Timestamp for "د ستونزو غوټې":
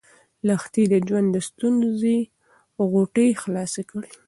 1.31-3.27